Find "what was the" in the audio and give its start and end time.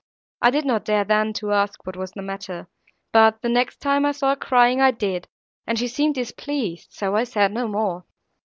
1.85-2.23